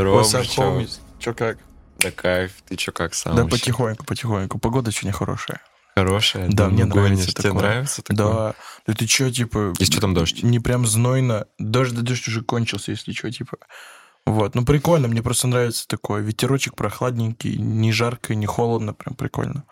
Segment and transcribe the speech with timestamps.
[0.00, 0.62] Здорово, чё?
[0.62, 1.00] homies?
[1.18, 1.58] Чё как?
[1.98, 3.36] Да кайф, ты чё как сам?
[3.36, 3.58] Да вообще?
[3.58, 4.58] потихоньку, потихоньку.
[4.58, 5.60] Погода очень хорошая.
[5.94, 6.48] Хорошая?
[6.48, 7.34] Да, мне нравится гонишь.
[7.34, 7.62] Тебе такое.
[7.62, 8.16] нравится такое?
[8.16, 8.54] Да.
[8.86, 9.74] Да ты чё, типа...
[9.78, 10.42] Если что, там дождь.
[10.42, 11.46] Не прям знойно.
[11.58, 13.58] Дождь, да дождь уже кончился, если что, типа.
[14.24, 16.22] Вот, ну прикольно, мне просто нравится такое.
[16.22, 19.64] Ветерочек прохладненький, не жарко, не холодно, прям прикольно.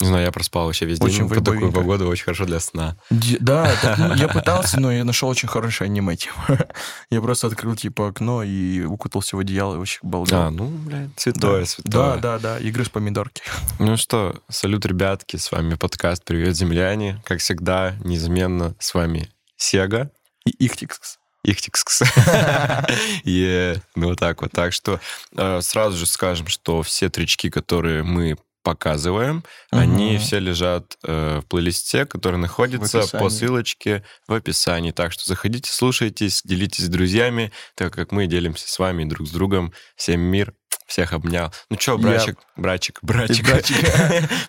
[0.00, 1.28] Не знаю, я проспал вообще весь Очень день.
[1.28, 2.96] По такую погоду очень хорошо для сна.
[3.10, 6.66] Ди- Да, так, ну, я пытался, но я нашел очень хорошее аниме, типа.
[7.10, 10.38] Я просто открыл, типа, окно и укутался в одеяло и вообще балдел.
[10.38, 11.66] А, ну, блядь, святое, Да.
[11.66, 11.92] святое.
[11.92, 13.42] Да, да, да, игры с помидорки.
[13.78, 17.22] Ну что, салют, ребятки, с вами подкаст «Привет, земляне».
[17.24, 20.10] Как всегда, неизменно с вами Сега,
[20.44, 21.18] И Ихтикс.
[21.42, 22.02] Ихтикс.
[23.24, 24.50] Ну вот так вот.
[24.52, 25.00] Так что
[25.36, 30.18] э, сразу же скажем, что все тречки, которые мы показываем, они Мгм.
[30.20, 34.90] все лежат э, в плейлисте, который находится по ссылочке в описании.
[34.90, 39.30] Так что заходите, слушайтесь, делитесь с друзьями, так как мы делимся с вами друг с
[39.30, 39.72] другом.
[39.94, 40.52] Всем мир,
[40.88, 41.52] всех обнял.
[41.70, 43.44] Ну что, Я- братчик, братчик, братчик.
[43.46, 43.76] братчик.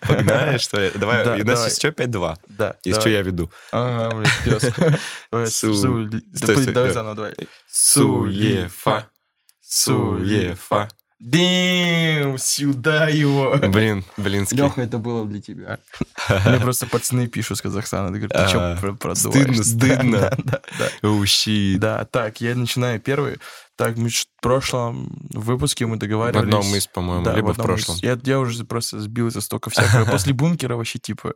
[0.08, 0.90] Погнали, что ли?
[0.96, 2.36] Давай, Да, у нас есть еще 5-2.
[2.48, 2.74] Да.
[2.84, 3.00] Давай.
[3.00, 3.52] что, я веду.
[3.70, 4.72] Ага, блядь, пес.
[5.30, 5.72] Давай, Су-
[6.08, 7.34] блин, заново, давай.
[7.70, 9.06] Суефа.
[9.60, 10.88] Суефа.
[11.20, 13.56] Дэм, сюда его.
[13.56, 14.56] Блин, блинский.
[14.56, 15.78] Леха, это было для тебя.
[16.46, 18.08] Мне просто пацаны пишут с Казахстана.
[18.12, 19.18] Ты говоришь, ты А, что продуваешь?
[19.18, 20.30] стыдно, стыдно.
[20.44, 20.62] Да,
[21.78, 23.38] да, так, я начинаю первый.
[23.74, 26.42] Так, мы в прошлом выпуске мы В договаривались...
[26.54, 27.64] одном из, по-моему, Да, либо в из.
[27.64, 27.96] прошлом.
[28.02, 30.04] Я, я уже просто сбил за столько всякого.
[30.10, 31.34] После бункера вообще типа...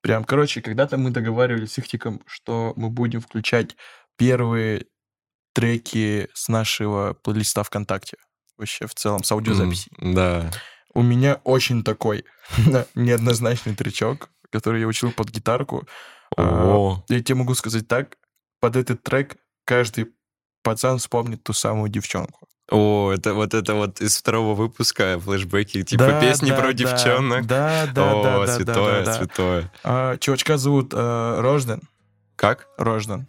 [0.00, 3.76] Прям, короче, когда-то мы договаривались с Ихтиком, что мы будем включать
[4.16, 4.86] первые
[5.54, 8.16] треки с нашего плейлиста ВКонтакте.
[8.62, 9.90] Вообще, в целом, с аудиозаписей.
[9.98, 10.50] М, Да.
[10.94, 12.24] У меня очень такой
[12.94, 15.86] неоднозначный тречок, который я учил под гитарку.
[16.36, 18.16] А, О, Я тебе могу сказать так,
[18.60, 20.06] под этот трек каждый
[20.62, 22.46] пацан вспомнит ту самую девчонку.
[22.70, 26.72] о, это вот это вот из второго выпуска флешбеки, типа Да, песни да, про да,
[26.72, 27.46] девчонок.
[27.46, 29.14] Да, да, О, да, да, святое, да, да.
[29.18, 29.72] святое.
[29.82, 31.82] А, чувачка зовут э, Рожден.
[32.36, 32.68] Как?
[32.78, 33.26] Рожден.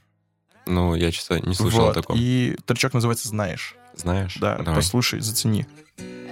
[0.66, 2.16] Ну, я что-то не слышал о Вот, таком.
[2.20, 3.76] И тречок называется «Знаешь».
[3.96, 4.38] Знаешь?
[4.40, 4.76] Да, Давай.
[4.76, 5.66] послушай, зацени.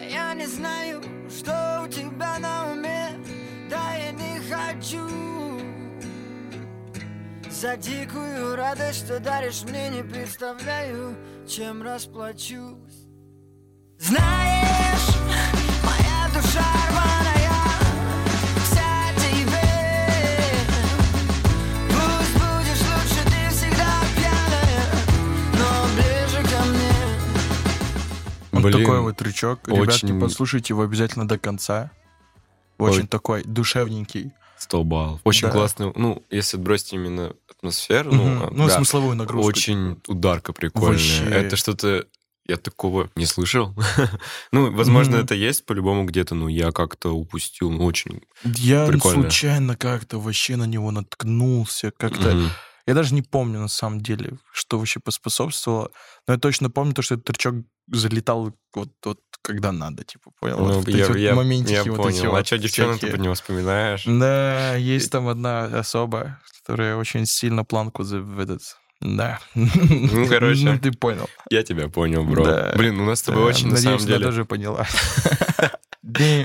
[0.09, 3.09] Я не знаю, что у тебя на уме,
[3.69, 5.07] да я не хочу
[7.49, 11.15] За дикую радость, что даришь мне, не представляю,
[11.47, 13.07] чем расплачусь
[13.99, 15.15] Знаешь,
[15.83, 17.40] моя душа рваная,
[28.61, 29.21] Вот Блин, такой вот.
[29.21, 31.91] Ребятки, очень- послушайте его обязательно до конца.
[32.77, 33.07] Очень Ой.
[33.07, 34.31] такой душевненький.
[34.57, 35.21] 100 баллов.
[35.23, 35.53] Очень Да.
[35.53, 35.91] классный.
[35.95, 38.23] Ну, если бросить именно атмосферу, Мгм.
[38.39, 39.47] ну, Ну, да, смысловую нагрузку.
[39.47, 40.91] очень ударка прикольная.
[40.91, 41.23] Вообще.
[41.25, 42.05] Это что-то...
[42.47, 43.73] Я такого не слышал.
[44.51, 45.25] ну, возможно, Мгм.
[45.25, 47.69] это есть по-любому где-то, но я как-то упустил.
[47.71, 48.21] Ну, очень...
[48.43, 49.21] Я Прикольно.
[49.23, 51.91] случайно как-то вообще на него наткнулся.
[51.97, 52.49] Как-то Мгм.
[52.87, 55.91] Я даже не помню, на самом деле, что вообще поспособствовало.
[56.27, 57.55] Но я точно помню то, что этот тречок
[57.87, 60.57] залетал вот, вот когда надо, типа, понял?
[60.59, 62.17] Ну, вот, вот я, эти вот я- моментики я вот понял.
[62.17, 63.11] эти а вот что, девчонок ты всякие.
[63.15, 64.03] под него вспоминаешь?
[64.05, 68.61] Да, есть там одна особа, которая очень сильно планку за в этот...
[69.01, 69.39] Да.
[69.55, 70.63] Ну, короче.
[70.63, 71.27] Ну, ты понял.
[71.49, 72.45] Я тебя понял, бро.
[72.45, 72.73] Да.
[72.75, 74.25] Блин, у нас с тобой Да, очень, на надеюсь, самом она деле...
[74.25, 74.87] тоже поняла.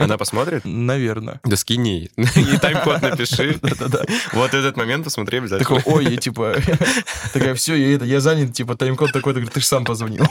[0.01, 0.63] Она посмотрит?
[0.65, 1.41] Наверное.
[1.45, 2.11] Да скинь ей.
[2.17, 3.59] И тайм-код напиши.
[3.63, 4.05] Да-да-да.
[4.33, 5.81] Вот этот момент посмотри обязательно.
[5.81, 6.57] Такой, ой, я типа,
[7.33, 10.25] такая, все, я, это, я занят, типа, тайм-код такой, ты же сам позвонил.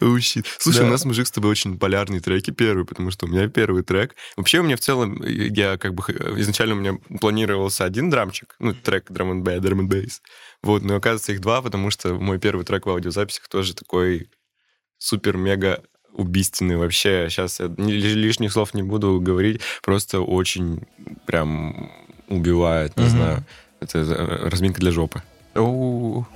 [0.00, 0.44] Oh, shit.
[0.58, 0.86] Слушай, Да.
[0.86, 4.14] у нас, мужик, с тобой очень полярные треки первый, потому что у меня первый трек.
[4.36, 6.02] Вообще, у меня в целом, я как бы,
[6.40, 10.20] изначально у меня планировался один драмчик, ну, трек драм н драм н бейс.
[10.62, 14.28] Вот, но оказывается их два, потому что мой первый трек в аудиозаписях тоже такой
[14.98, 15.82] супер-мега
[16.14, 17.26] убийственный вообще.
[17.28, 20.80] Сейчас я ни- ли- лишних слов не буду говорить, просто очень
[21.26, 21.90] прям
[22.28, 23.10] убивает, не Мгм.
[23.10, 23.44] знаю.
[23.80, 25.22] Это э, разминка для жопы.
[25.54, 26.26] Оу.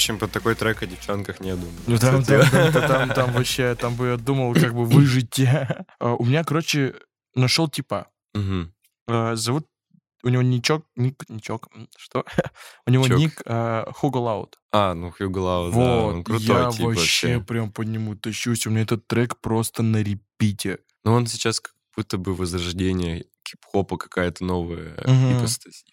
[0.00, 1.72] Общем, под такой трек о девчонках не думаю.
[1.86, 5.40] Ну там, там, там, там, там вообще, там бы я думал, как бы выжить.
[6.00, 6.94] А, У меня, короче,
[7.34, 8.08] нашел типа.
[9.06, 9.66] А, Зовут
[10.22, 12.24] у него ничок, ник, ничок, что?
[12.86, 13.18] У него Чок.
[13.18, 13.42] ник
[13.96, 14.58] Хуго Лаут.
[14.72, 17.40] А, ну Хьюго Лау, да, Вот, он крутой я тип вообще вообще.
[17.40, 18.66] прям по нему тащусь.
[18.66, 20.78] У меня этот трек просто на репите.
[21.04, 25.84] Ну, он сейчас как будто бы возрождение хип-хопа какая-то новая ипостась.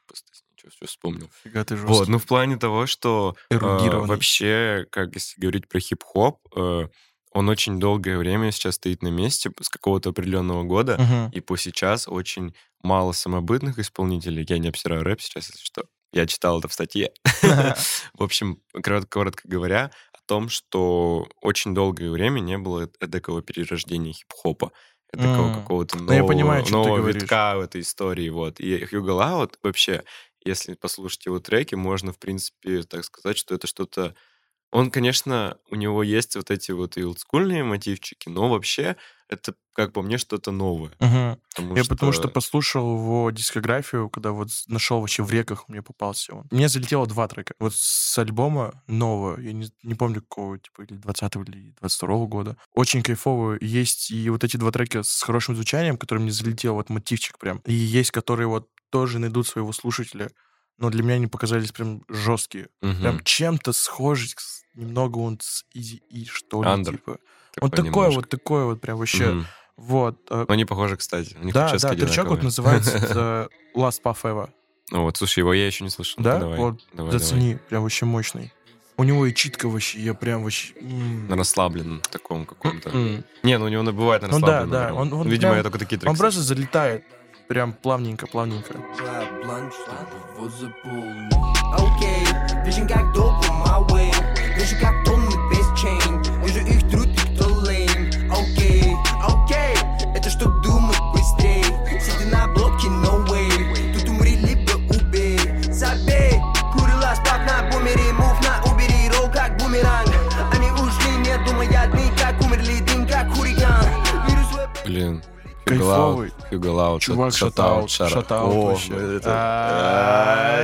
[0.68, 1.30] Ничего, все вспомнил.
[1.44, 1.94] Фига ты жесткий.
[1.94, 6.88] Вот, ну в плане того, что э, вообще, как если говорить про хип-хоп, э,
[7.32, 11.30] он очень долгое время сейчас стоит на месте с какого-то определенного года, Мгм.
[11.32, 14.46] и по сейчас очень мало самобытных исполнителей.
[14.48, 15.84] Я не обсираю рэп сейчас, если что.
[16.14, 17.12] Я читал это в статье.
[18.14, 24.72] В общем, коротко, говоря, о том, что очень долгое время не было такого перерождения хип-хопа,
[25.12, 25.54] такого М.
[25.56, 28.30] какого-то Ну, я нового, понимаю, нового витка в этой истории.
[28.30, 28.60] Вот.
[28.60, 30.04] И Хьюго Лаут вообще,
[30.44, 34.16] если послушать его треки, можно, в принципе, так сказать, что это что-то...
[34.72, 38.98] Он, конечно, у него есть вот эти вот и олдскульные мотивчики, но вообще
[39.30, 40.92] это, как по мне, что-то новое.
[41.00, 41.40] Мгм.
[41.56, 46.36] Потому Я потому что послушал его дискографию, когда вот нашел вообще в реках мне попался
[46.36, 46.48] он.
[46.52, 47.54] Мне залетело два трека.
[47.60, 52.58] Вот с альбома нового, я не, не помню какого, типа, или 20 или 22 года.
[52.74, 53.60] Очень кайфовые.
[53.62, 57.60] Есть и вот эти два трека с хорошим звучанием, который мне залетел, вот мотивчик прям.
[57.66, 60.30] И есть, которые вот тоже найдут своего слушателя.
[60.78, 62.68] Но для меня они показались прям жесткие.
[62.82, 63.02] Мгм.
[63.02, 66.94] Прям чем-то схожий, с- немного он с Изи И, что ли, Андер.
[66.98, 67.18] типа.
[67.60, 68.16] Он такой немножко.
[68.16, 69.26] вот, такой вот прям вообще.
[69.32, 69.46] Мгм.
[69.78, 70.20] Вот.
[70.30, 71.36] э, Но они похожи, кстати.
[71.42, 74.50] У них да, да, тречок вот называется Last Puff.
[74.90, 76.24] Ну вот, слушай, его я еще не слышал.
[76.24, 76.40] Да?
[76.40, 78.54] Давай, вот, давай, зацени, прям вообще мощный.
[78.96, 80.74] У него и читка вообще, я прям вообще...
[80.80, 81.28] м.
[81.28, 82.90] На расслабленном таком каком-то.
[82.92, 83.24] М.
[83.44, 84.70] Не, ну у него бывает на Ну да, расслабленном.
[84.72, 87.04] да, он- он Видимо, прям- я только такие треки Он просто залетает
[87.48, 88.74] прям плавненько, плавненько.
[90.50, 91.34] заполнить.
[91.74, 92.28] Окей,
[92.66, 93.14] вижу как
[116.60, 116.70] Кайфовый.
[116.70, 117.02] Хьюго Лаут.
[117.02, 118.80] Чувак, шатаут, шатаут,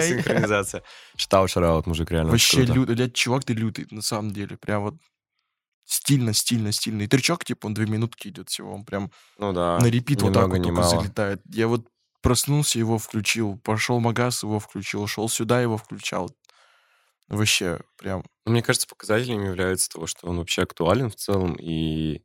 [0.04, 0.84] Синхронизация.
[1.16, 2.32] Шатаут, шараут, мужик, реально.
[2.32, 3.12] Вообще лютый.
[3.12, 4.58] Чувак, ты лютый, на самом деле.
[4.58, 4.96] Прям вот
[5.86, 7.04] стильно, стильно, стильно.
[7.04, 8.74] И тречок, типа, он две минутки идет всего.
[8.74, 9.80] Он прям Ну да.
[9.80, 11.42] на репит вот так вот только залетает.
[11.50, 11.88] Я вот
[12.22, 13.58] проснулся, его включил.
[13.64, 15.08] Пошел магаз, его включил.
[15.08, 16.32] Шел сюда, его включал.
[17.28, 18.24] Вообще, прям...
[18.46, 22.22] Ну, Мне кажется, показателем является того, что он вообще актуален в целом, и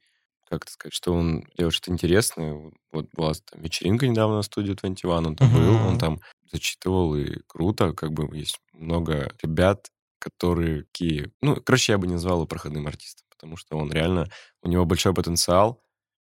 [0.49, 2.73] как это сказать, что он делает что-то интересное.
[2.93, 7.41] Вот была там вечеринка недавно на студии 21, он там был, он там зачитывал, и
[7.47, 11.31] круто, как бы есть много ребят, которые такие...
[11.43, 14.29] Ну, короче, я бы не назвал его проходным артистом, потому что он реально...
[14.63, 15.81] У него большой потенциал.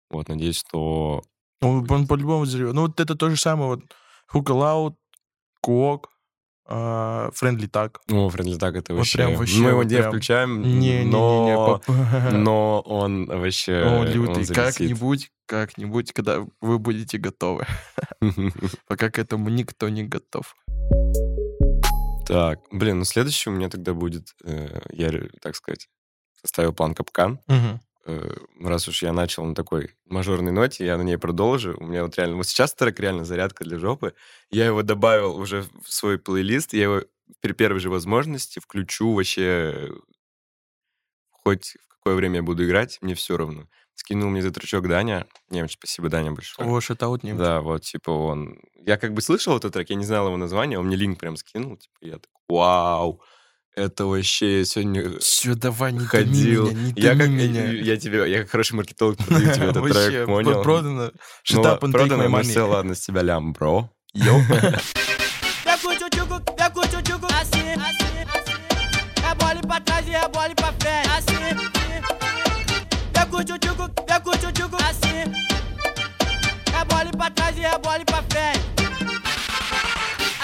[0.09, 1.21] Вот, надеюсь, что...
[1.61, 2.73] Он, он по-любому взрывет.
[2.73, 3.69] Ну, вот это то же самое.
[3.69, 3.83] Вот
[4.27, 4.97] Хука Лаут,
[5.61, 6.11] Куок,
[6.67, 8.01] Френдли Так.
[8.07, 9.17] Ну, Френдли так это Вот вообще...
[9.17, 11.81] прям вообще, Мы его вот не прям- включаем, Не-не-не, но...
[11.85, 11.95] пап-
[12.33, 13.83] Но он вообще...
[13.83, 14.45] он лютый.
[14.53, 17.65] Как-нибудь, как-нибудь, когда вы будете готовы.
[18.87, 20.55] Пока к этому никто не готов.
[22.27, 25.09] Так, блин, ну следующий у меня тогда будет, э, я,
[25.41, 25.87] так сказать,
[26.41, 27.39] составил план капкан.
[27.47, 27.79] Мгм.
[28.07, 31.75] Э, раз уж я начал на такой мажорной ноте, я на ней продолжу.
[31.77, 34.13] У меня вот реально, вот сейчас трек реально зарядка для жопы.
[34.49, 37.01] Я его добавил уже в свой плейлист, я его
[37.41, 39.91] при первой же возможности включу вообще
[41.43, 43.67] хоть в какое время я буду играть, мне все равно.
[43.95, 45.27] Скинул мне за тречок Даня.
[45.49, 46.69] Немец, спасибо, Даня, большое.
[46.69, 47.39] О, шатаут немец.
[47.39, 48.61] Да, вот, типа, он...
[48.75, 51.35] Я как бы слышал этот трек, я не знал его название, он мне линк прям
[51.35, 53.21] скинул, типа, я такой, вау,
[53.77, 56.71] это вообще я сегодня Все, давай, не ходил.
[56.71, 57.71] меня, не я, как, меня.
[57.71, 60.63] я тебе, я как хороший маркетолог продаю тебе этот трек, понял?
[60.63, 61.11] продано.
[61.51, 62.43] Ну, продано, ну money.
[62.43, 63.89] все, ладно, с тебя лям, бро.
[64.13, 64.41] Йоу.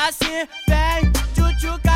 [0.06, 1.93] Assim, e Vem e Tchutchuca,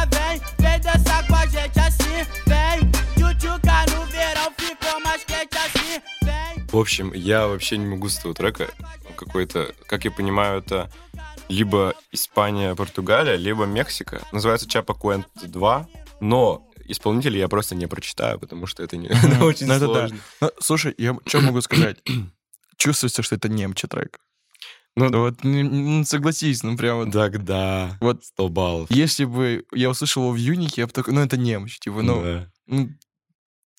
[1.48, 6.78] dançar com a gente Assim, vem Tchutchuca no verão ficou mais quente Assim, vem В
[6.78, 8.70] общем, я вообще не могу с этого трека.
[9.16, 10.92] Какой-то, как я понимаю, это
[11.50, 14.22] либо Испания, Португалия, либо Мексика.
[14.32, 15.88] Называется Чапа Куэнт 2,
[16.20, 19.08] но исполнителя я просто не прочитаю, потому что это, не,
[19.42, 20.18] очень Ну, сложно.
[20.42, 21.98] Ну, Слушай, я что могу сказать?
[22.78, 24.20] Чувствуется, что это немче трек.
[24.98, 27.12] Ну, Ну вот, н- н- согласись, ну прям вот.
[27.12, 28.90] тогда Вот 100 баллов.
[28.92, 32.22] если бы я услышал его в Юнике, я бы такой, ну это немч, типа, ну,
[32.24, 32.52] Да.
[32.66, 32.90] ну,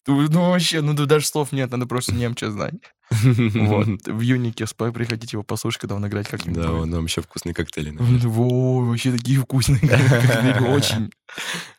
[0.07, 2.75] ну, ну, вообще, ну даже слов нет, надо просто немча знать.
[3.11, 6.63] Вот, в Юнике спа- приходите его послушать, когда он играть как-нибудь.
[6.63, 7.97] Да, он нам еще вкусные коктейли.
[7.99, 11.11] Во, вообще такие вкусные коктейли, очень.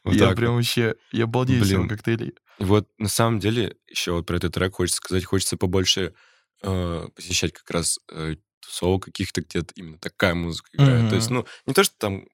[0.05, 2.33] Я прям вообще, я балдею с его коктейлей.
[2.59, 6.13] Вот на самом деле еще вот про этот трек хочется сказать, хочется побольше
[6.61, 8.35] э, посещать как раз э,
[8.69, 11.09] тусовок каких-то, где именно такая музыка играет.
[11.09, 12.25] То есть, ну, не то, что там...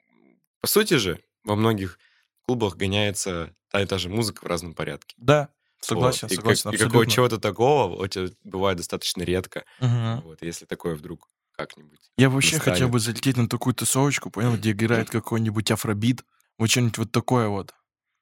[0.62, 1.98] По сути же, во многих
[2.46, 5.16] клубах гоняется та и та же музыка в разном порядке.
[5.18, 5.50] Да,
[5.82, 6.32] согласен, Вот.
[6.32, 9.64] И, согласен, как- и какого чего-то такого у тебя бывает достаточно редко.
[9.80, 10.22] Мгм.
[10.22, 12.00] Вот, если такое вдруг как-нибудь.
[12.18, 12.76] Я вообще настанет.
[12.78, 16.24] хотел бы залететь на такую тусовочку, понял, где играет какой-нибудь афробит,
[16.58, 17.74] вот что-нибудь вот такое вот.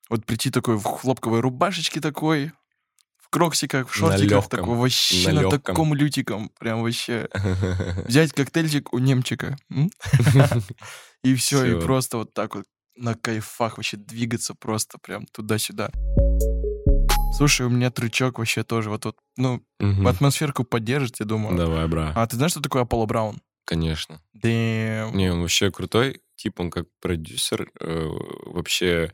[0.10, 2.51] Вот прийти такой в хлопковой рубашечке такой,
[3.34, 7.30] кроксиках, в На шортиках, такой вообще на на, таком лютиком, прям вообще.
[8.06, 9.58] Взять коктейльчик у немчика.
[11.24, 15.90] И все, и просто вот так вот на кайфах вообще двигаться просто прям туда-сюда.
[17.38, 20.06] Слушай, у меня трючок вообще тоже вот, вот ну, Мгм.
[20.06, 21.58] атмосферку поддержит, я думаю.
[21.58, 22.12] Давай, бра.
[22.16, 23.42] А ты знаешь, что такое Аполло Браун?
[23.66, 24.22] Конечно.
[24.34, 25.16] Дэм.
[25.18, 26.22] Не, он вообще крутой.
[26.36, 27.72] Тип, он как продюсер.
[27.80, 28.08] э,
[28.46, 29.13] вообще,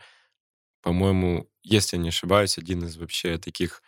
[0.82, 3.82] по-моему, если я не ошибаюсь, один из вообще таких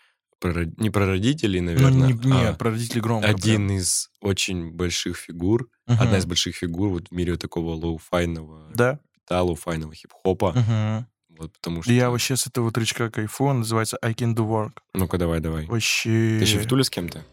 [0.43, 3.27] не прародителей, Ну, наверное, не, не, а прародителей громко.
[3.27, 5.99] один из очень больших фигур, прям.
[6.01, 8.99] одна из больших фигур вот в мире такого лоу-файного Да.
[9.29, 10.53] да, лоу-файного хип-хопа.
[10.53, 11.07] Мгм.
[11.37, 11.91] Вот потому что...
[11.93, 14.73] Я вообще с этого тречка кайфую, он называется I Can Do Work.
[14.93, 15.65] Ну-ка, давай, давай.
[15.67, 16.37] Вообще...
[16.39, 17.23] Ты еще в Туле с кем-то?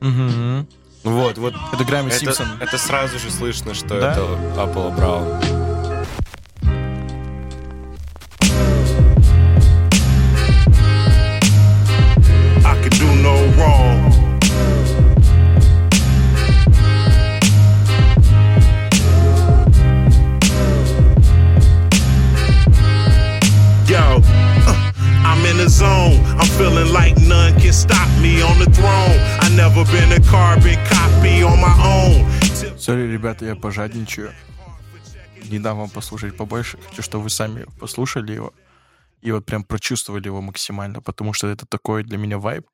[0.00, 0.66] Ну
[1.04, 1.54] вот, вот.
[1.72, 2.46] Это Грэмми Это, Симпсон.
[2.60, 4.12] это сразу же слышно, что Да?
[4.12, 5.61] это Аполло Браун.
[33.42, 34.32] Ребята, я пожадничаю.
[35.50, 36.78] Не дам вам послушать побольше.
[36.78, 38.54] Хочу, чтобы вы сами послушали его.
[39.20, 42.68] И вот прям прочувствовали его максимально, потому что это такой для меня вайб.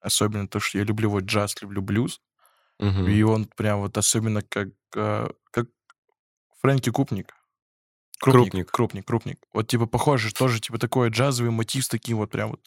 [0.00, 2.20] Особенно то, что я люблю вот джаз, люблю блюз.
[2.78, 3.06] Мгм.
[3.06, 5.66] И он прям вот особенно как, э, как
[6.62, 7.34] Фрэнки Купник.
[8.18, 8.70] Крупник.
[8.70, 9.38] Крупник, крупник.
[9.52, 12.60] Вот типа похоже, тоже типа такой джазовый мотив с таким вот прям вот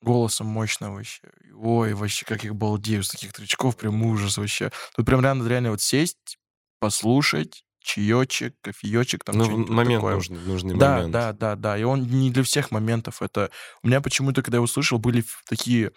[0.00, 1.20] голосом мощно вообще.
[1.54, 4.70] Ой, вообще, как их балдею с таких тречков, прям ужас вообще.
[4.94, 6.38] Тут прям реально, реально вот сесть,
[6.78, 10.14] послушать, чаечек, кофеечек, там Ну, что-нибудь момент такое.
[10.14, 11.12] нужный, нужный Да, момент.
[11.12, 11.78] да, да, да.
[11.78, 13.22] И он не для всех моментов.
[13.22, 13.50] Это
[13.82, 15.92] у меня почему-то, когда я услышал, были такие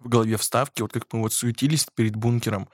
[0.00, 2.68] в голове вставки, вот как мы вот суетились перед бункером.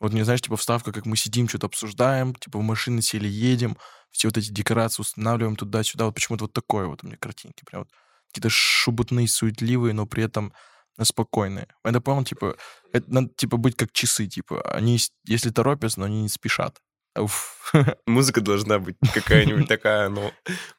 [0.00, 3.76] Вот мне, знаешь, типа вставка, как мы сидим, что-то обсуждаем, типа в машине сели, едем,
[4.10, 6.06] все вот эти декорации устанавливаем туда-сюда.
[6.06, 7.64] Вот почему-то вот такое вот у меня картинки.
[7.64, 7.90] Прям вот
[8.28, 10.52] какие-то шубутные, суетливые, но при этом
[11.02, 11.68] спокойные.
[11.82, 12.56] Это, понял, типа,
[12.92, 14.62] это надо, типа, быть как часы, типа.
[14.72, 16.80] Они, если торопятся, но они не спешат.
[17.16, 17.72] Уф.
[18.06, 20.32] Музыка должна быть какая-нибудь такая, ну...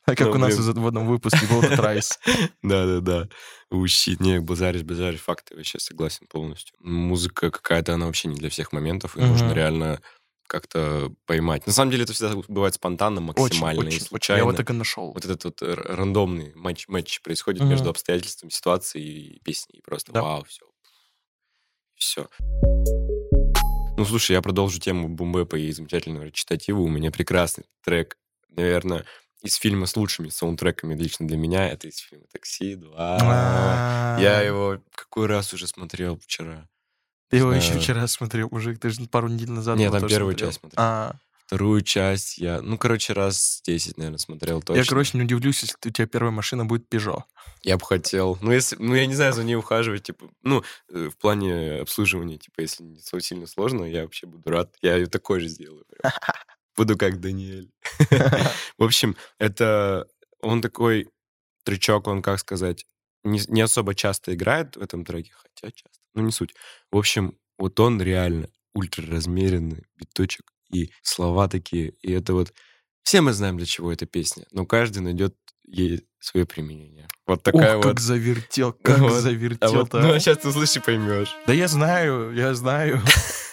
[0.06, 2.20] Так как Ну, у нас в одном выпуске был этот Райс.
[2.62, 3.30] Да-да-да.
[3.70, 4.20] Ущит.
[4.20, 5.22] Не, базаришь, базаришь.
[5.22, 6.76] Факты, вообще согласен полностью.
[6.80, 10.02] Музыка какая-то, она вообще не для всех моментов, и нужно реально
[10.48, 11.66] как-то поймать.
[11.68, 14.06] На самом деле это всегда бывает спонтанно, максимально Очень, и очень.
[14.06, 14.40] Случайно.
[14.40, 15.12] Я вот так и нашел.
[15.14, 17.72] Вот этот вот р- рандомный матч, матч происходит Мгм.
[17.72, 19.80] между обстоятельствами, ситуацией и песней.
[19.80, 20.22] И просто Да.
[20.22, 20.66] вау, все.
[21.96, 22.28] Все.
[23.98, 26.80] Ну, слушай, я продолжу тему бумбэпа и замечательного речитатива.
[26.80, 28.18] У меня прекрасный трек,
[28.50, 29.06] наверное,
[29.42, 31.70] из фильма с лучшими саундтреками лично для меня.
[31.70, 32.94] Это из фильма «Такси 2».
[32.98, 36.68] А, Я его какой раз уже смотрел вчера.
[37.30, 39.78] Ты его еще вчера смотрел, уже ты же пару недель назад.
[39.78, 40.80] Нет, там первую часть смотрел.
[40.82, 41.16] А,
[41.46, 44.80] Вторую часть я, ну, короче, раз 10, наверное, смотрел точно.
[44.80, 47.22] я, короче, не удивлюсь, если у тебя первая машина будет Peugeot.
[47.62, 48.40] Я бы хотел.
[48.42, 52.40] Ну, если, ну, я не знаю, за ней ухаживать, типа, ну, э, в плане обслуживания,
[52.40, 54.76] типа, если не сильно сложно, я вообще буду рад.
[54.82, 55.86] Я ее такой же сделаю.
[55.86, 56.12] прям.
[56.76, 57.72] Буду как Даниэль.
[58.78, 60.08] В общем, это
[60.42, 61.10] он такой
[61.64, 62.86] трючок, он, как сказать,
[63.24, 66.56] не, не особо часто играет в этом треке, хотя часто, ну, не суть.
[66.92, 72.54] В общем, вот он реально ультра размеренный биточек, и слова такие, и это вот...
[73.04, 75.36] Все мы знаем, для чего эта песня, но каждый найдет
[75.68, 77.08] ей свое применение.
[77.28, 77.92] Вот такая Ух, вот...
[77.92, 79.26] как завертел, как Вот.
[79.62, 80.16] А вот, ну, а.
[80.16, 81.36] а сейчас ты услышишь и поймешь.
[81.46, 83.02] Да я знаю, я знаю.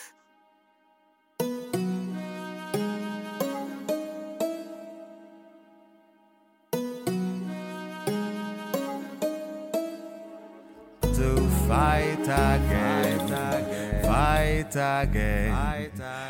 [14.22, 15.54] fight again.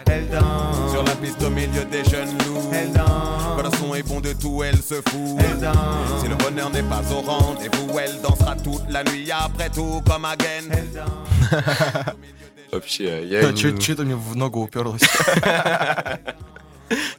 [0.06, 2.70] Elle danse Sur la piste au milieu des jeunes loups.
[2.72, 5.38] elle danse, Quand le son est bon de tout, elle se fout.
[5.38, 9.68] elle danse, Si le bonheur n'est pas au rendez-vous, elle dansera toute la nuit après
[9.70, 10.64] tout comme again.
[10.70, 12.14] elle danse.
[12.72, 15.02] Вообще, я не, Что-то мне в ногу уперлось.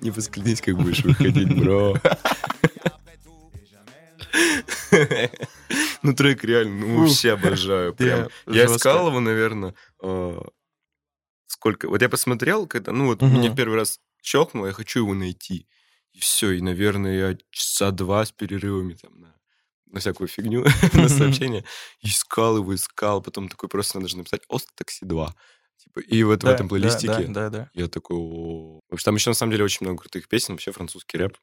[0.02, 1.94] не поскользнись, как будешь выходить, бро.
[6.02, 7.94] Ну, трек реально, ну, вообще обожаю.
[7.94, 8.28] Прям.
[8.48, 8.78] Я Я жестко.
[8.90, 9.74] искал его, наверное,
[11.64, 11.88] сколько...
[11.88, 13.34] Вот я посмотрел, когда, ну, вот Мгм.
[13.40, 15.66] меня в первый раз щелкнуло, я хочу его найти.
[16.12, 19.34] И все, и, наверное, я часа два с перерывами там на,
[19.86, 21.64] на всякую фигню, на сообщения.
[22.02, 25.30] Искал его, искал, потом такой просто надо же написать «Ост такси 2».
[25.78, 27.70] Типа, и вот в Да, этом да, плейлистике Да, да, да.
[27.74, 28.18] я такой...
[28.96, 31.38] Что там еще на самом деле очень много крутых песен, вообще французский рэп.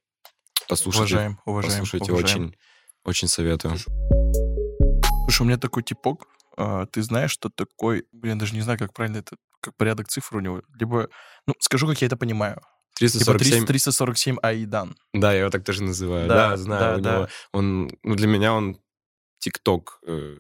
[0.68, 2.42] Послушайте, Уважаем, уважаем, послушайте, уважаем.
[2.44, 2.56] очень,
[3.04, 3.76] очень советую.
[5.24, 6.26] Слушай, у меня такой типок,
[6.58, 10.36] а, ты знаешь, что такой, блин, даже не знаю, как правильно это, как порядок цифр
[10.36, 10.62] у него.
[10.78, 11.08] Либо,
[11.46, 12.60] ну, скажу, как я это понимаю.
[12.98, 14.96] Типа 347 300 347 Аидан.
[15.14, 16.28] Да, я его так тоже называю.
[16.28, 16.80] Да, Да, знаю.
[16.80, 17.16] да, у да.
[17.16, 18.78] него, он, ну, для меня он
[19.38, 20.36] ТикТок э,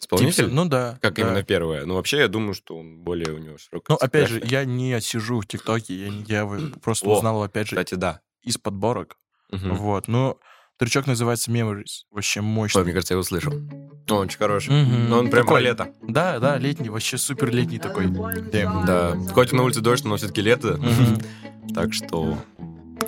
[0.00, 0.48] Типа, исполнитель.
[0.52, 0.98] ну да.
[1.00, 1.22] как да.
[1.22, 1.84] именно первое.
[1.86, 3.86] Но вообще я думаю, что он более у него широкий.
[3.88, 6.46] Ну, опять же, я не сижу в ТикТоке, я, я
[6.82, 8.20] просто О, узнал, опять же, Кстати, да.
[8.42, 9.16] из подборок.
[9.52, 9.74] Мгм.
[9.76, 10.38] Вот, ну,
[10.82, 12.02] трючок называется Memories.
[12.10, 12.82] Вообще Ой, мощный.
[12.82, 13.52] мне кажется, я его слышал.
[14.10, 14.70] Он очень хороший.
[14.74, 15.08] Мгм.
[15.08, 15.90] Но он прям про Такой, лето.
[16.02, 18.06] Да, да, летний, вообще супер летний такой.
[18.06, 18.84] Damn.
[18.84, 19.16] Да.
[19.32, 20.78] Хоть и на улице дождь, но все-таки лето.
[20.78, 21.20] Мгм.
[21.72, 22.36] Так что...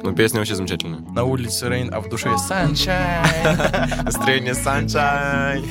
[0.02, 1.00] Ну, песня вообще замечательная.
[1.00, 4.02] На улице Рейн, а в душе Sunshine.
[4.04, 5.64] Настроение sunshine.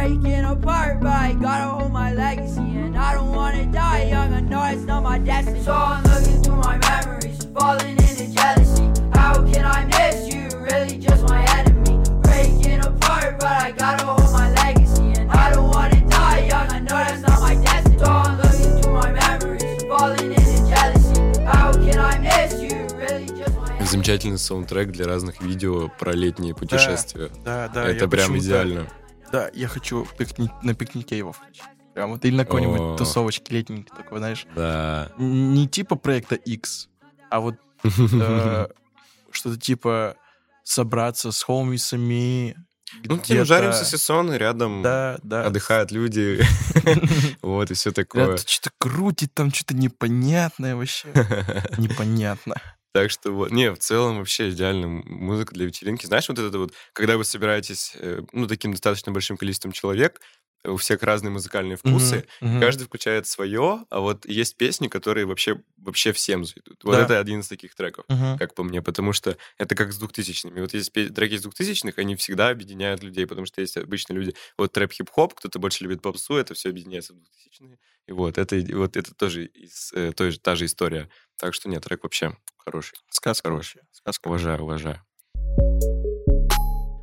[0.00, 2.60] Breaking apart, but I gotta hold my legacy.
[2.60, 5.62] And I don't wanna die young, I know it's not my destiny.
[5.62, 8.88] So I'm looking through my memories, falling into jealousy.
[9.12, 10.48] How can I miss you?
[10.56, 12.02] Really just my enemy.
[12.22, 15.20] Breaking apart, but I gotta hold my legacy.
[15.20, 17.98] And I don't wanna die young, I know that's not my destiny.
[17.98, 21.44] So I'm looking through my memories, falling into jealousy.
[21.44, 22.88] How can I miss you?
[22.96, 23.86] Really just my enemy.
[23.86, 27.28] Замечательный саундтрек для разных видео про летние путешествия.
[27.44, 27.84] Да, да.
[27.86, 28.86] Это я прям идеально.
[29.32, 31.62] Да, я хочу пикни- на пикнике его включить.
[31.94, 32.96] Прям вот или на какой-нибудь О.
[32.96, 34.46] тусовочке летненькой такой, знаешь.
[34.54, 35.10] Да.
[35.18, 36.88] Не типа проекта X,
[37.30, 38.68] а вот э,
[39.30, 40.16] что-то типа
[40.62, 42.56] собраться с хоумисами.
[43.04, 45.46] Ну, тем жаримся сессоны, рядом Да, да.
[45.46, 46.40] отдыхают люди.
[47.42, 48.36] Вот, и все такое.
[48.36, 51.08] Что-то крутит, там что-то непонятное вообще.
[51.78, 52.54] Непонятно.
[52.92, 56.06] Так что вот, не, в целом вообще идеальная м- музыка для вечеринки.
[56.06, 60.20] Знаешь, вот это вот, когда вы собираетесь, э, ну, таким достаточно большим количеством человек,
[60.64, 62.60] у всех разные музыкальные вкусы, Мгм, мгм.
[62.60, 66.84] каждый включает свое, а вот есть песни, которые вообще, вообще всем зайдут.
[66.84, 67.04] Вот Да.
[67.04, 68.36] это один из таких треков, Мгм.
[68.36, 70.60] как по мне, потому что это как с двухтысячными.
[70.60, 74.72] Вот есть треки из двухтысячных, они всегда объединяют людей, потому что есть обычно люди, вот
[74.72, 77.78] трэп хип-хоп, кто-то больше любит попсу, это все объединяется в двухтысячные.
[78.06, 81.08] И вот это, вот это тоже из, э, той же, та же история.
[81.36, 82.98] Так что нет, трек вообще хороший.
[83.10, 83.82] Сказка Хороший.
[83.92, 84.28] Сказка.
[84.28, 85.09] Уважаю, уважаю.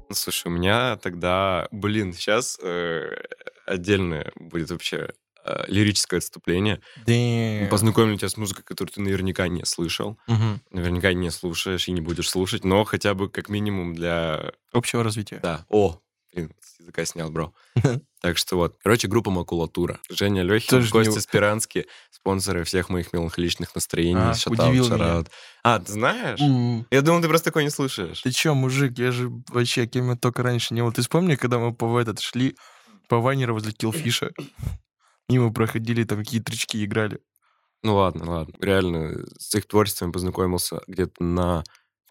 [0.09, 2.57] Ну, слушай, у меня тогда, блин, сейчас
[3.65, 5.09] отдельное будет вообще
[5.43, 6.81] э, лирическое отступление.
[7.05, 7.67] Damn.
[7.69, 10.61] Познакомлю тебя с музыкой, которую ты наверняка не слышал, Мгм.
[10.71, 14.51] наверняка не слушаешь и не будешь слушать, но хотя бы как минимум для...
[14.71, 15.39] Общего развития.
[15.41, 15.99] Да, о,
[16.33, 17.53] блин, с языка снял, бро.
[18.21, 18.77] Так что вот.
[18.83, 19.99] Короче, группа Макулатура.
[20.09, 24.19] Женя Лехин, Тоже Костя не- Спиранский, спонсоры всех моих меланхоличных настроений.
[24.19, 25.23] А, Шатаут, удивил меня.
[25.63, 26.39] А, ты знаешь?
[26.41, 28.21] М, Я думал, ты просто такой не слушаешь.
[28.21, 30.91] Ты чё, мужик, я же вообще кем я только раньше не был.
[30.91, 32.55] Ты вспомни, когда мы по этот шли
[33.07, 34.31] по Вайнера возле Киллфиша,
[35.29, 37.19] мимо проходили, там какие трички играли.
[37.83, 38.53] Ну ладно, ладно.
[38.59, 41.63] Реально, с их творчеством познакомился где-то на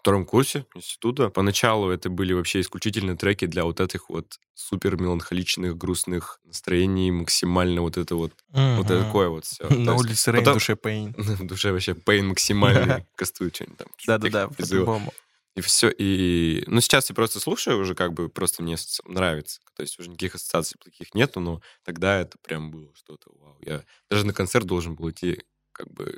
[0.07, 1.29] втором курсе института.
[1.29, 7.81] Поначалу это были вообще исключительно треки для вот этих вот супер меланхоличных, грустных настроений, максимально
[7.81, 9.03] вот это вот, вот Мгм.
[9.03, 9.67] такое вот все.
[9.69, 11.13] На улице Рейн, в душе Пейн.
[11.17, 13.87] В душе вообще пейн максимальный, кастует что-нибудь там.
[14.07, 15.13] Да-да-да, по-любому.
[15.57, 15.89] И все.
[15.89, 19.59] И, ну, сейчас я просто слушаю уже, как бы просто мне нравится.
[19.75, 23.57] То есть уже никаких ассоциаций плохих нету, но тогда это прям было что-то вау.
[23.59, 25.43] Я даже на концерт должен был идти,
[25.73, 26.17] как бы,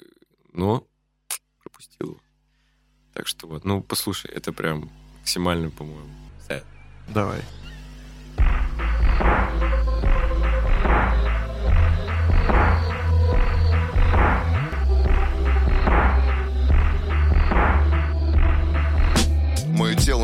[0.54, 0.86] но
[1.64, 2.10] пропустил.
[2.10, 2.20] его.
[3.20, 6.08] Так что вот, ну, послушай, это прям максимально, по-моему.
[7.10, 7.42] Давай.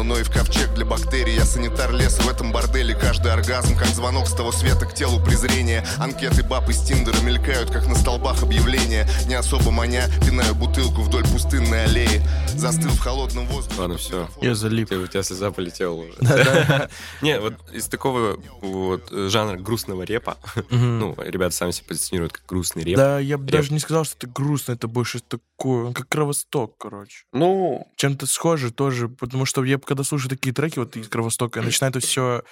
[0.05, 3.87] Мое тело ноев ковчег для бактерий Я санитар леса в этом борделе Каждый оргазм, как
[3.87, 8.43] звонок с того света к телу презрения Анкеты баб из Тиндера мелькают, как на столбах
[8.43, 12.21] объявления Не особо маня, пинаю бутылку вдоль пустынной аллеи
[12.55, 14.27] Застыл в холодном воздухе Ладно, всё.
[14.41, 14.91] Я залип.
[14.91, 16.13] У тебя слеза полетела уже.
[17.21, 20.37] Не, вот из такого вот жанра грустного репа,
[20.69, 22.97] ну, ребята сами себя позиционируют как грустный реп.
[22.97, 26.77] Да, я бы даже не сказал, что это грустно, это больше такое, он как кровосток,
[26.77, 27.23] короче.
[27.33, 31.65] Ну, Чем-то схоже тоже, потому что я когда слушаю такие треки вот из Кровостока, я
[31.65, 32.43] начинаю это все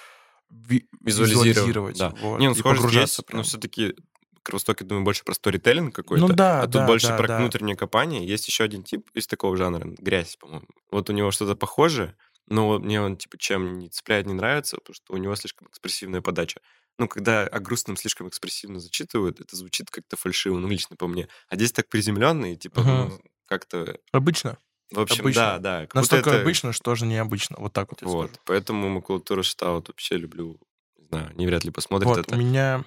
[1.00, 1.98] визуализировать.
[1.98, 2.14] Да.
[2.20, 3.38] вот, Не, ну, схоже здесь, прям.
[3.38, 3.94] но все-таки
[4.42, 6.26] Кровосток, я думаю, больше про сторителлинг какой-то.
[6.26, 7.38] Ну да, а тут да, больше да, про да.
[7.38, 8.26] внутреннее копание.
[8.26, 10.66] Есть еще один тип из такого жанра, грязь, по-моему.
[10.90, 12.14] Вот у него что-то похожее,
[12.46, 16.20] но мне он, типа, чем не цепляет, не нравится, потому что у него слишком экспрессивная
[16.20, 16.60] подача.
[16.98, 21.26] ну, когда о грустном слишком экспрессивно зачитывают, это звучит как-то фальшиво, ну, лично по мне.
[21.48, 23.08] А здесь так приземленно и, типа, Мгм.
[23.08, 23.98] ну, как-то...
[24.12, 24.58] Обычно.
[24.92, 25.42] В общем, Обычно.
[25.42, 25.88] да, да.
[25.94, 27.56] Настолько это- обычно, что же необычно.
[27.58, 28.40] Вот так вот я Вот, скажу.
[28.44, 30.58] поэтому макулатура Штаут вообще люблю.
[30.98, 32.84] Не знаю, не вряд ли посмотрят Вот, это, у меня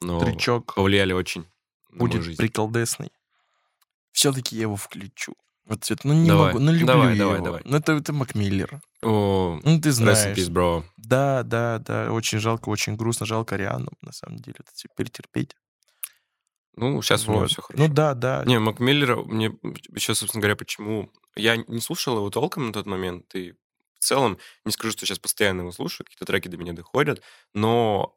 [0.00, 1.44] но трючок повлияли очень
[1.92, 3.10] будет приколдесный.
[4.12, 5.34] Все-таки я его включу.
[5.66, 7.44] Вот это, ну не Давай, могу, ну люблю давай, я давай, его.
[7.44, 7.62] давай.
[7.64, 8.80] Ну это, это Макмиллер.
[9.02, 10.36] О, Ну ты знаешь.
[10.36, 10.82] peace, bro.
[10.96, 15.54] Да, да, да, очень жалко, очень грустно, жалко Риану, на самом деле, это всё перетерпеть.
[16.76, 17.50] Ну, сейчас у него Вот.
[17.50, 17.82] все хорошо.
[17.82, 18.44] Ну да, да.
[18.46, 19.52] Не, Мак Миллера, мне
[19.94, 21.10] еще, собственно говоря, почему...
[21.36, 23.52] Я не слушал его толком на тот момент, и
[23.98, 27.22] в целом не скажу, что сейчас постоянно его слушаю, какие-то треки до меня доходят,
[27.54, 28.16] но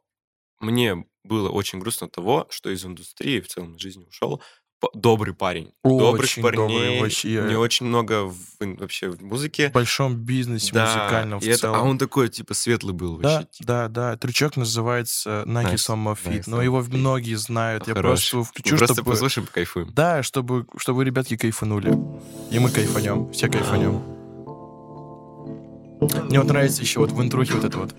[0.59, 4.41] мне было очень грустно от того, что из индустрии в целом из жизни ушел
[4.93, 5.71] добрый парень.
[5.83, 7.29] Добрых Очень добрый, парней, вообще.
[7.47, 9.69] не очень много в, вообще в музыке.
[9.69, 11.75] В большом бизнесе Да, музыкальном в и это- целом.
[11.79, 13.47] а он такой, типа, светлый был Да, вообще.
[13.51, 13.67] типа.
[13.67, 14.17] да, да.
[14.17, 16.39] Трючок называется Nike Nice, Summer Fit.
[16.39, 16.95] nice но его Fit.
[16.95, 17.87] многие знают.
[17.87, 18.31] Я Хорош.
[18.31, 19.11] просто включу, просто чтобы...
[19.11, 19.91] послушаем, покайфуем.
[19.93, 21.97] Да, чтобы, чтобы ребятки кайфанули.
[22.51, 23.31] И мы кайфанем.
[23.31, 24.01] Все кайфанем.
[26.27, 27.95] Мне вот нравится еще вот в интрухе вот это вот.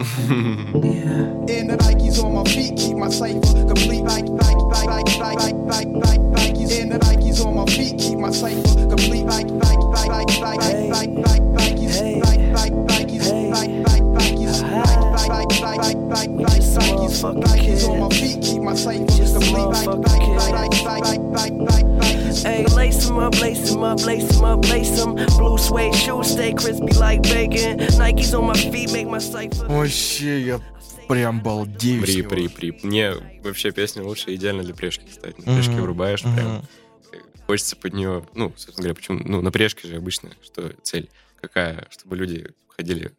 [0.00, 0.06] yeah.
[0.06, 4.02] And the Nikes on my feet keep my cipher complete.
[4.02, 6.80] Like, like, like, like, like, like, like, like, Nikes.
[6.80, 9.24] And the Nikes on my feet keep my cipher complete.
[9.24, 12.00] Like, like, like, like, like, like, like, like, Nikes.
[12.24, 13.30] Like, like, Nikes.
[13.50, 14.62] Like, like, Nikes.
[14.62, 16.74] Like, like, like, like, like, like, Nikes.
[16.74, 19.68] Nikes on my feet keep my cipher complete.
[19.68, 22.42] Like, like, like, like, like, like, like, Nikes.
[22.42, 25.14] Hey, lace them up, lace them up, lace them up, lace them.
[25.14, 27.78] Blue suede shoes stay crispy like bacon.
[27.78, 28.83] Nikes on my feet.
[29.14, 30.60] Вообще, я
[31.08, 32.78] прям балдею При, при, при.
[32.82, 33.12] Мне
[33.44, 35.38] вообще песня лучше идеально для прешки ставить.
[35.38, 36.64] На прешке Мгм, врубаешь, прям
[37.12, 41.08] э, хочется под нее, ну, собственно говоря, почему, ну, на прешке же обычно, что цель
[41.40, 43.12] какая, чтобы люди ходили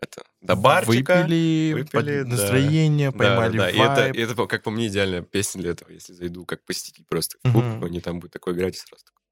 [0.00, 1.22] это, до барчика.
[1.22, 3.70] Выпили, выпили, под настроение, Да, поймали да, да.
[3.70, 4.16] Это, вайб.
[4.16, 7.36] и это, по- как по мне, идеальная песня для этого, если зайду как посетитель просто
[7.42, 7.84] в клуб, Мгм.
[7.84, 9.22] они там будет такой играть и сразу такой,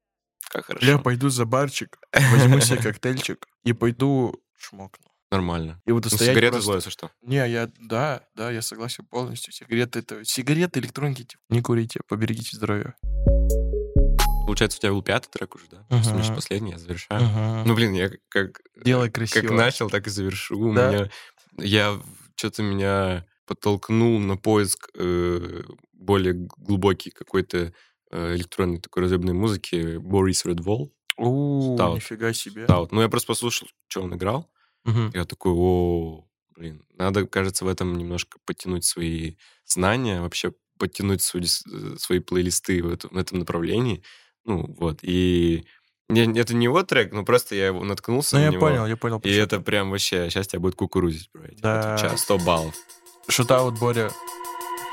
[0.49, 0.85] как хорошо.
[0.85, 1.97] Я пойду за барчик,
[2.31, 5.05] возьму себе коктейльчик и пойду шмокну.
[5.31, 5.81] Нормально.
[5.85, 7.11] И буду Ну, сигареты просто- зло, если что.
[7.21, 9.51] Не, я, да, да, я согласен полностью.
[9.53, 10.23] Сигареты это...
[10.23, 12.95] Сигареты, электроники, типа, не курите, поберегите здоровье.
[14.45, 15.85] Получается, у тебя был пятый трек уже, да?
[15.89, 16.19] Мгм.
[16.19, 17.21] еще последний, я завершаю.
[17.21, 17.67] Мгм.
[17.67, 18.61] Ну, блин, я как...
[18.83, 19.41] Делай красиво.
[19.41, 20.57] Как начал, так и завершу.
[20.57, 20.89] У Да?
[20.91, 21.09] меня,
[21.57, 21.99] я
[22.37, 27.73] что-то меня подтолкнул на поиск э, более глубокий какой-то
[28.11, 30.93] э, электронной такой разъебной музыки Борис Редвол.
[31.17, 31.95] У, Stout.
[31.95, 32.65] нифига себе.
[32.69, 32.91] Вот.
[32.93, 34.49] Ну, я просто послушал, что он играл.
[34.87, 35.11] Мгм.
[35.13, 41.61] Я такой, о, блин, надо, кажется, в этом немножко подтянуть свои знания, вообще подтянуть дис-
[41.71, 44.01] э, свои плейлисты в этом, в этом направлении.
[44.45, 44.99] Ну, вот.
[45.03, 45.65] И
[46.09, 48.61] не- это не его трек, но просто я его наткнулся Ну, на я него.
[48.61, 49.19] понял, я понял.
[49.23, 51.43] И это прям вообще, сейчас тебя будет кукурузить, бро.
[51.43, 51.93] я тебе Да.
[51.95, 52.75] отвечаю, 100 баллов.
[53.27, 54.09] Шутаут, Боря.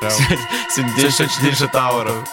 [0.00, 0.10] Прям.
[0.10, 2.28] Сегодня день Сегодня день шатауров.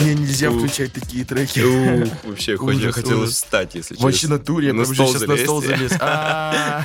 [0.00, 1.60] Мне нельзя включать такие треки.
[2.26, 3.34] Вообще, хоть я Ужас, хотел ужас.
[3.34, 4.06] встать, если честно.
[4.06, 5.92] Вообще натуре, я На прям сейчас на стол залез.
[6.00, 6.82] А.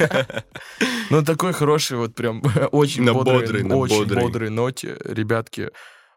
[1.09, 4.49] Ну, такой хороший, вот прям очень На бодрый, на очень бодрый.
[4.49, 4.97] ноте.
[5.05, 5.69] Ребятки,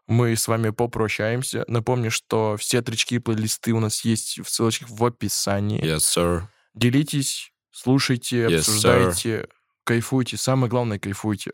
[0.07, 1.63] мы с вами попрощаемся.
[1.67, 5.81] Напомню, что все тречки и плейлисты у нас есть в ссылочках в описании.
[5.81, 6.41] Yes, sir.
[6.73, 9.47] Делитесь, слушайте, Yes, обсуждайте,
[9.85, 10.37] кайфуйте.
[10.37, 11.51] Самое главное, кайфуйте.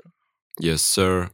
[0.61, 1.29] Yes, sir.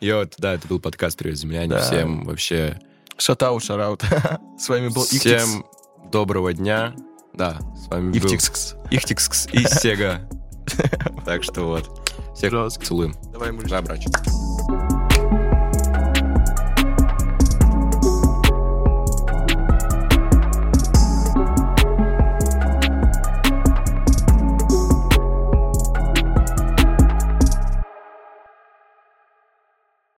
[0.00, 1.78] Йо, да, это был подкаст «Привет, земляне».
[1.78, 2.78] Всем вообще...
[3.22, 4.02] Шатаут, шараут.
[4.58, 5.20] С вами был Иктикс.
[5.20, 5.64] Всем
[6.10, 6.92] доброго дня.
[7.32, 8.18] Да, с вами был.
[8.18, 10.28] Ихтикс и Сега.
[11.24, 12.02] Так что вот.
[12.34, 13.14] Всех целуем.
[13.32, 13.70] Давай, мужик.
[13.70, 14.10] Да, братчик.